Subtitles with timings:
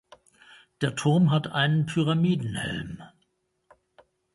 [0.81, 3.03] Der Turm hat einen Pyramidenhelm.